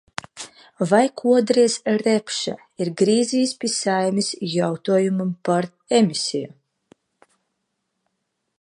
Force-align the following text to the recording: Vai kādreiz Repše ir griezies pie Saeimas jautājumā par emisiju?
Vai 0.91 1.01
kādreiz 1.21 1.75
Repše 2.03 2.53
ir 2.85 2.91
griezies 3.01 3.53
pie 3.61 3.71
Saeimas 3.75 4.31
jautājumā 4.55 5.27
par 5.51 5.69
emisiju? 6.01 6.51